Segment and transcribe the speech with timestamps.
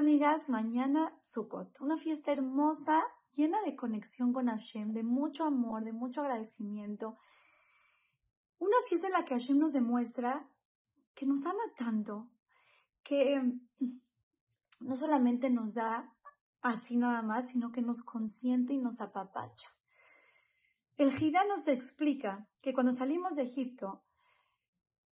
[0.00, 3.02] amigas, mañana Sukkot, una fiesta hermosa,
[3.34, 7.18] llena de conexión con Hashem, de mucho amor, de mucho agradecimiento.
[8.58, 10.48] Una fiesta en la que Hashem nos demuestra
[11.14, 12.30] que nos ama tanto,
[13.02, 13.60] que mm,
[14.80, 16.10] no solamente nos da
[16.62, 19.68] así nada más, sino que nos consiente y nos apapacha.
[20.96, 24.02] El Jidá nos explica que cuando salimos de Egipto,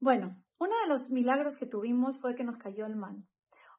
[0.00, 3.28] bueno, uno de los milagros que tuvimos fue que nos cayó el man.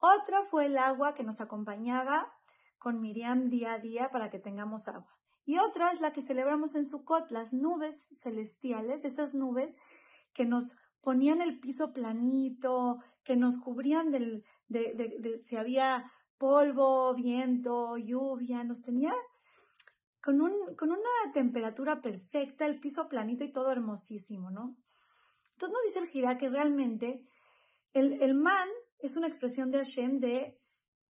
[0.00, 2.32] Otra fue el agua que nos acompañaba
[2.78, 5.14] con Miriam día a día para que tengamos agua.
[5.44, 9.76] Y otra es la que celebramos en Sukkot, las nubes celestiales, esas nubes
[10.32, 17.14] que nos ponían el piso planito, que nos cubrían del, de, de, si había polvo,
[17.14, 19.14] viento, lluvia, nos tenía
[20.22, 24.76] con, un, con una temperatura perfecta, el piso planito y todo hermosísimo, ¿no?
[25.52, 27.26] Entonces nos dice el Jirá que realmente
[27.92, 28.68] el, el man
[29.02, 30.60] es una expresión de Hashem de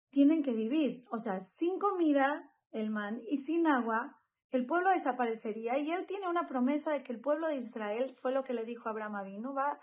[0.10, 1.06] tienen que vivir.
[1.12, 4.18] O sea, sin comida, el man, y sin agua,
[4.52, 5.78] el pueblo desaparecería.
[5.78, 8.66] Y él tiene una promesa de que el pueblo de Israel, fue lo que le
[8.66, 9.80] dijo Abraham Avinu, va,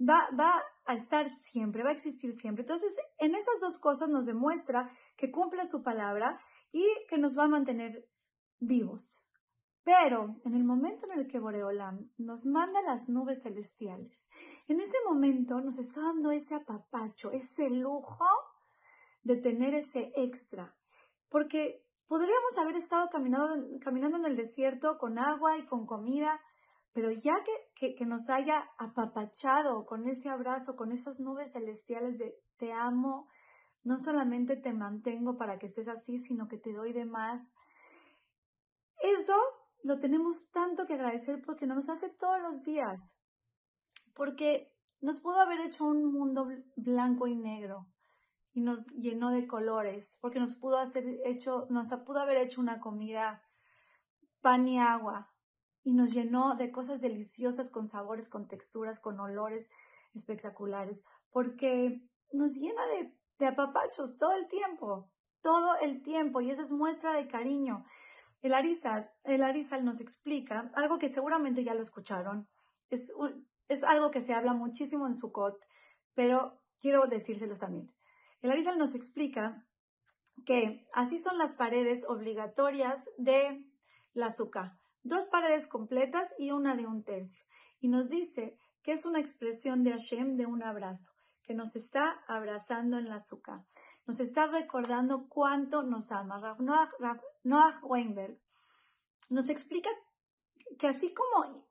[0.00, 2.62] va, va a estar siempre, va a existir siempre.
[2.62, 6.40] Entonces, en esas dos cosas nos demuestra que cumple su palabra
[6.72, 8.06] y que nos va a mantener
[8.60, 9.24] vivos.
[9.84, 14.28] Pero en el momento en el que Boreolam nos manda las nubes celestiales,
[14.68, 18.26] en ese momento nos está dando ese apapacho, ese lujo
[19.22, 20.76] de tener ese extra.
[21.30, 26.40] Porque podríamos haber estado caminando, en el desierto con agua y con comida,
[26.92, 27.42] pero ya
[27.74, 33.28] que, que, nos haya apapachado con ese abrazo, con esas nubes celestiales de te amo,
[33.84, 37.42] no solamente te mantengo para que estés así, sino que te doy de más.
[39.00, 39.36] Eso
[39.82, 43.14] lo tenemos tanto que agradecer porque nos hace todos los días.
[44.18, 47.86] Porque nos pudo haber hecho un mundo blanco y negro
[48.52, 52.80] y nos llenó de colores, porque nos pudo hacer hecho, nos pudo haber hecho una
[52.80, 53.44] comida
[54.40, 55.32] pan y agua
[55.84, 59.70] y nos llenó de cosas deliciosas con sabores, con texturas, con olores
[60.14, 61.00] espectaculares,
[61.30, 62.02] porque
[62.32, 65.12] nos llena de, apapachos todo el tiempo,
[65.42, 67.84] todo el tiempo y esa es muestra de cariño.
[68.42, 72.48] El Arizal, el Arizal nos explica algo que seguramente ya lo escucharon.
[72.90, 73.12] Es,
[73.68, 75.58] es algo que se habla muchísimo en Sukkot,
[76.14, 77.92] pero quiero decírselos también.
[78.42, 79.64] El Arizal nos explica
[80.46, 83.64] que así son las paredes obligatorias de
[84.14, 84.78] la azúcar.
[85.02, 87.44] Dos paredes completas y una de un tercio.
[87.80, 91.12] Y nos dice que es una expresión de Hashem de un abrazo,
[91.42, 93.64] que nos está abrazando en la azúcar
[94.08, 96.56] nos está recordando cuánto nos ama.
[97.44, 98.40] Noah, Weinberg
[99.28, 99.90] nos explica
[100.78, 101.66] que así como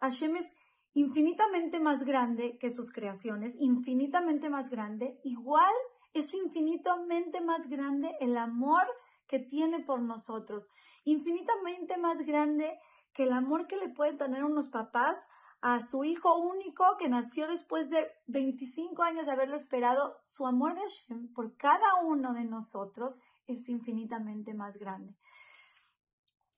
[0.00, 0.46] Hashem es
[0.94, 5.72] infinitamente más grande que sus creaciones, infinitamente más grande, igual
[6.12, 8.82] es infinitamente más grande el amor
[9.26, 10.68] que tiene por nosotros,
[11.04, 12.78] infinitamente más grande
[13.12, 15.16] que el amor que le pueden tener unos papás
[15.62, 20.74] a su hijo único que nació después de 25 años de haberlo esperado, su amor
[20.74, 25.14] de Hashem por cada uno de nosotros es infinitamente más grande.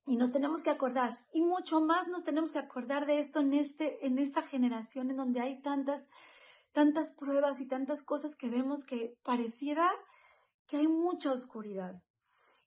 [0.05, 3.55] Y nos tenemos que acordar, y mucho más nos tenemos que acordar de esto en,
[3.55, 6.09] este, en esta generación en donde hay tantas,
[6.73, 9.93] tantas pruebas y tantas cosas que vemos que pareciera
[10.67, 12.03] que hay mucha oscuridad.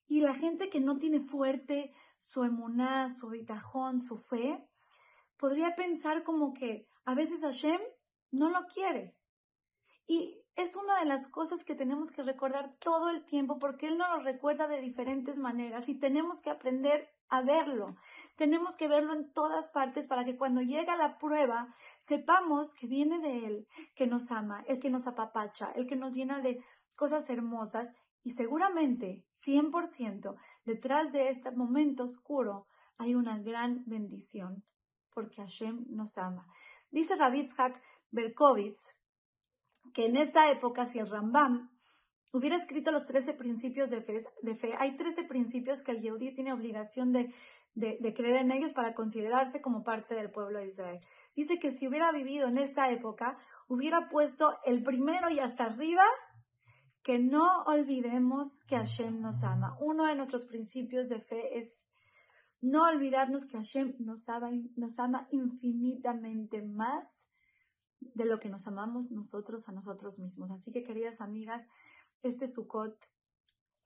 [0.08, 4.66] Y la gente que no tiene fuerte su emuná, su bitajón, su fe,
[5.38, 7.82] podría pensar como que a veces Hashem
[8.32, 9.16] no lo quiere.
[10.08, 13.98] Y es una de las cosas que tenemos que recordar todo el tiempo porque Él
[13.98, 17.98] nos recuerda de diferentes maneras y tenemos que aprender a verlo.
[18.38, 23.20] Tenemos que verlo en todas partes para que cuando llega la prueba sepamos que viene
[23.20, 26.64] de Él, que nos ama, el que nos apapacha, el que nos llena de
[26.96, 27.92] cosas hermosas
[28.24, 32.68] y seguramente, 100%, detrás de este momento oscuro
[32.98, 34.64] hay una gran bendición
[35.14, 36.48] porque Hashem nos ama.
[36.92, 37.82] Dice Rabitzhak
[38.12, 38.96] Berkovitz
[39.96, 41.72] que en esta época, si el Rambam
[42.34, 47.14] hubiera escrito los 13 principios de fe, hay 13 principios que el Yehudi tiene obligación
[47.14, 47.34] de,
[47.76, 51.00] de, creer en ellos para considerarse como parte del pueblo de Israel.
[51.34, 53.38] Dice que si hubiera vivido en esta época,
[53.70, 56.04] hubiera puesto el primero y hasta arriba
[57.02, 59.78] que no olvidemos que Hashem nos ama.
[59.80, 61.88] Uno de nuestros principios de fe es
[62.60, 67.22] no olvidarnos que Hashem nos ama, nos ama infinitamente más
[68.16, 70.50] de lo que nos amamos nosotros a nosotros mismos.
[70.50, 71.68] Así que, queridas amigas,
[72.24, 72.98] este Sukkot,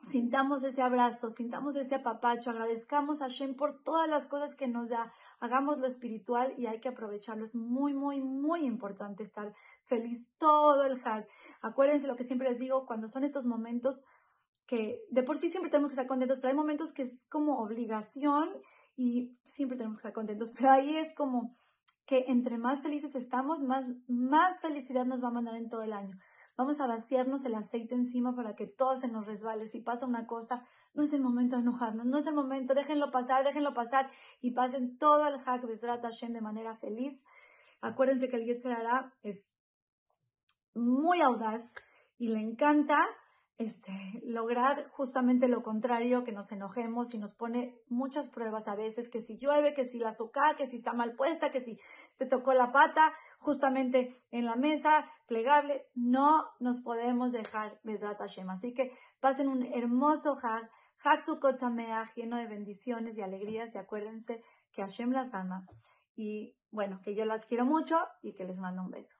[0.07, 4.89] sintamos ese abrazo, sintamos ese apapacho, agradezcamos a Hashem por todas las cosas que nos
[4.89, 5.11] da.
[5.41, 7.43] hagamos lo espiritual y hay que aprovecharlo.
[7.43, 9.53] Es muy, muy, muy importante estar
[9.83, 11.27] feliz todo el Hag.
[11.61, 14.03] Acuérdense lo que siempre les digo, cuando son estos momentos
[14.67, 17.57] que de por sí siempre tenemos que estar contentos, pero hay momentos que es como
[17.57, 18.49] obligación
[18.95, 21.55] y siempre tenemos que estar contentos, pero ahí es como
[22.09, 25.93] que entre más felices estamos, más, más felicidad nos va a mandar en todo el
[25.93, 26.17] año.
[26.57, 29.67] Vamos a vaciarnos el aceite encima para que todo se nos resbale.
[29.67, 30.65] Si pasa una cosa,
[30.95, 34.09] no es el momento de enojarnos, no es el momento, déjenlo pasar, déjenlo pasar
[34.41, 37.23] y pasen todo el Hak Bezrat Hashem de manera feliz.
[37.79, 38.75] Acuérdense que el Yetzer
[39.21, 39.53] es
[40.73, 41.75] muy audaz
[42.17, 42.97] y le encanta
[43.59, 49.09] este, lograr justamente lo contrario, que nos enojemos y nos pone muchas pruebas a veces,
[49.09, 51.77] que si llueve, que si la azúcar, que si está mal puesta, que si
[52.17, 58.49] te tocó la pata, justamente en la mesa plegable, no nos podemos dejar Besrat Hashem.
[58.49, 60.71] Así que pasen un hermoso Hag,
[61.03, 61.59] Hag Sukkot
[62.15, 64.41] lleno de bendiciones y alegrías y acuérdense
[64.71, 65.65] que Hashem las ama
[66.15, 69.17] y bueno, que yo las quiero mucho y que les mando un beso.